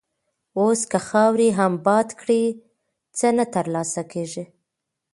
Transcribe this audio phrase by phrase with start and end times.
[0.59, 2.43] اوس که خاورې هم باد کړې،
[3.17, 4.43] څه نه تر لاسه کېږي.